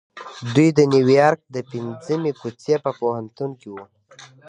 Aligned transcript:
دوی 0.55 0.69
د 0.77 0.79
نيويارک 0.93 1.41
د 1.55 1.57
پنځمې 1.71 2.31
کوڅې 2.39 2.75
په 2.83 2.91
پوهنتون 2.99 3.51
کې 3.59 3.67
وو. 3.73 3.83